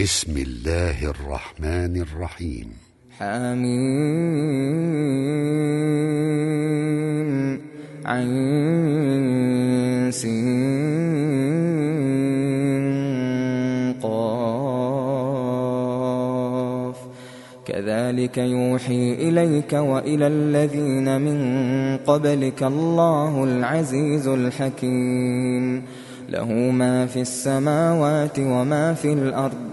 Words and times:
بسم 0.00 0.36
الله 0.36 1.10
الرحمن 1.10 1.96
الرحيم. 1.96 2.68
حميم 3.18 3.80
عين 8.04 10.10
قاف. 14.02 16.96
كذلك 17.64 18.38
يوحي 18.38 19.12
إليك 19.12 19.72
وإلى 19.72 20.26
الذين 20.26 21.20
من 21.20 21.38
قبلك 21.96 22.62
الله 22.62 23.44
العزيز 23.44 24.28
الحكيم. 24.28 25.82
له 26.28 26.52
ما 26.52 27.06
في 27.06 27.20
السماوات 27.20 28.38
وما 28.38 28.94
في 28.94 29.12
الأرض. 29.12 29.72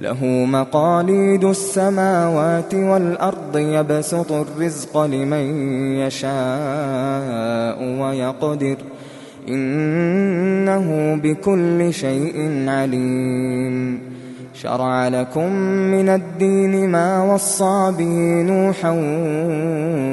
له 0.00 0.24
مقاليد 0.24 1.44
السماوات 1.44 2.74
والأرض 2.74 3.56
يبسط 3.56 4.32
الرزق 4.32 4.98
لمن 5.04 5.72
يشاء 5.96 7.82
ويقدر. 8.00 8.76
إنه 9.48 11.16
بكل 11.22 11.94
شيء 11.94 12.64
عليم. 12.68 14.00
شرع 14.54 15.08
لكم 15.08 15.52
من 15.92 16.08
الدين 16.08 16.88
ما 16.88 17.34
وصى 17.34 17.92
به 17.98 18.42
نوحا 18.42 18.90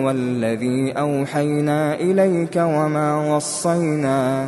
والذي 0.06 0.91
أوحينا 0.91 1.96
إليك 1.96 2.56
وما 2.56 3.35
وصينا. 3.35 4.47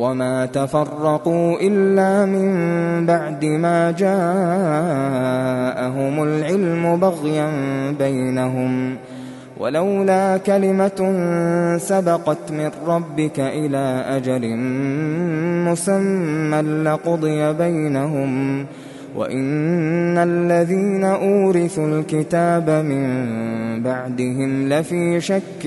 وما 0.00 0.46
تفرقوا 0.46 1.60
إلا 1.60 2.24
من 2.26 2.50
بعد 3.06 3.44
ما 3.44 3.90
جاءهم 3.90 4.22
العلم 6.22 6.96
بغيا 6.96 7.50
بينهم 7.98 8.96
ولولا 9.58 10.36
كلمة 10.36 11.00
سبقت 11.78 12.52
من 12.52 12.70
ربك 12.86 13.40
إلى 13.40 14.04
أجل 14.08 14.56
مسمى 15.68 16.60
لقضي 16.60 17.52
بينهم 17.52 18.66
وإن 19.16 20.18
الذين 20.18 21.04
أورثوا 21.04 21.86
الكتاب 21.88 22.70
من 22.70 23.06
بعدهم 23.82 24.68
لفي 24.68 25.20
شك 25.20 25.66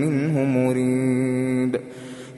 منه 0.00 0.44
مريب 0.44 1.80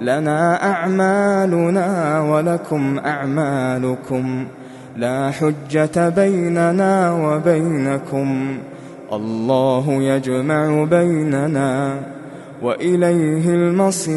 لنا 0.00 0.70
أعمالنا 0.70 2.20
ولكم 2.20 2.98
أعمالكم 2.98 4.46
لا 4.96 5.30
حجة 5.30 6.08
بيننا 6.08 7.12
وبينكم 7.12 8.58
الله 9.12 9.84
يجمع 9.88 10.84
بيننا 10.84 11.94
وإليه 12.62 13.48
المصير 13.48 14.16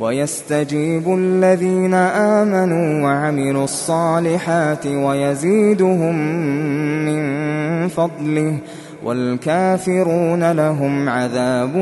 ويستجيب 0.00 1.14
الذين 1.14 1.94
آمنوا 1.94 3.04
وعملوا 3.04 3.64
الصالحات 3.64 4.86
ويزيدهم 4.86 6.14
من 7.04 7.88
فضله 7.88 8.56
والكافرون 9.04 10.52
لهم 10.52 11.08
عذاب 11.08 11.72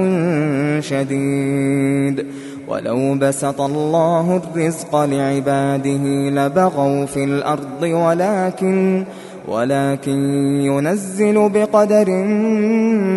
شديد. 0.81 2.27
ولو 2.69 3.15
بسط 3.15 3.61
الله 3.61 4.43
الرزق 4.45 5.05
لعباده 5.05 6.31
لبغوا 6.31 7.07
في 7.07 7.25
الأرض 7.25 7.83
ولكن 7.83 9.05
ولكن 9.49 10.19
ينزل 10.61 11.49
بقدر 11.49 12.11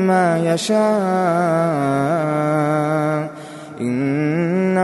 ما 0.07 0.53
يشاء. 0.53 1.89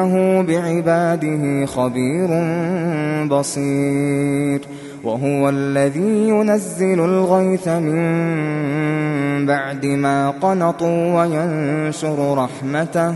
إنه 0.03 0.41
بعباده 0.41 1.65
خبير 1.65 2.27
بصير 3.27 4.61
وهو 5.03 5.49
الذي 5.49 6.29
ينزل 6.29 6.99
الغيث 6.99 7.67
من 7.67 9.45
بعد 9.45 9.85
ما 9.85 10.29
قنطوا 10.29 11.21
وينشر 11.21 12.37
رحمته 12.37 13.15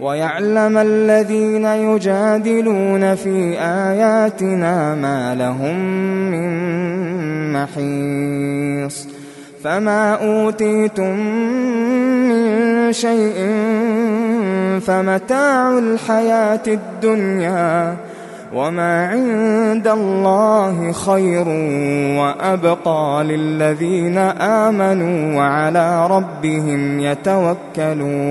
ويعلم 0.00 0.78
الذين 0.78 1.64
يجادلون 1.64 3.14
في 3.14 3.58
آياتنا 3.60 4.94
ما 4.94 5.34
لهم 5.34 5.76
من 6.30 6.50
محيص 7.52 9.06
فما 9.64 10.14
أوتيتم 10.14 11.16
من 12.28 12.92
شيء 12.92 13.34
فمتاع 14.80 15.78
الحياة 15.78 16.62
الدنيا 16.66 17.96
وما 18.54 19.06
عند 19.06 19.88
الله 19.88 20.92
خير 20.92 21.48
وأبقى 22.18 23.24
للذين 23.24 24.18
آمنوا 24.38 25.36
وعلى 25.38 26.06
ربهم 26.06 27.00
يتوكلون 27.00 28.30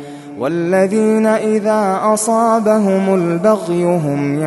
والذين 0.41 1.25
إذا 1.25 1.99
أصابهم 2.03 3.15
البغي 3.15 3.83
هم 3.83 4.41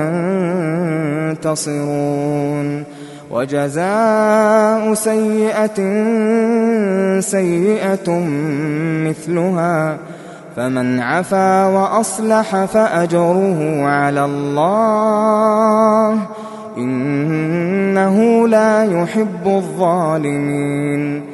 ينتصرون. 1.30 2.84
وجزاء 3.30 4.94
سيئة 4.94 5.78
سيئة 7.20 8.10
مثلها 9.06 9.98
فمن 10.56 11.00
عفا 11.00 11.66
وأصلح 11.66 12.64
فأجره 12.64 13.82
على 13.84 14.24
الله 14.24 16.18
إنه 16.78 18.48
لا 18.48 18.84
يحب 18.84 19.46
الظالمين. 19.46 21.33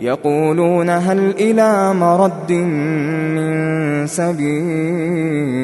يقولون 0.00 0.90
هل 0.90 1.34
إلى 1.38 1.94
مرد 1.94 2.52
من 2.52 4.06
سبيل 4.06 5.60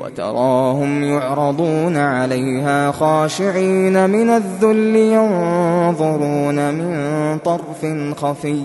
وتراهم 0.00 1.04
يعرضون 1.04 1.96
عليها 1.96 2.90
خاشعين 2.90 4.10
من 4.10 4.30
الذل 4.30 4.96
ينظرون 4.96 6.74
من 6.74 7.38
طرف 7.44 7.86
خفي 8.16 8.62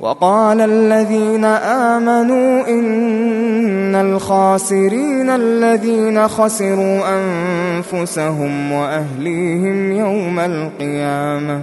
وقال 0.00 0.60
الذين 0.60 1.44
آمنوا 1.44 2.68
إن 2.68 3.94
الخاسرين 3.94 5.30
الذين 5.30 6.28
خسروا 6.28 7.00
أنفسهم 7.18 8.72
وأهليهم 8.72 9.92
يوم 9.92 10.38
القيامة 10.38 11.62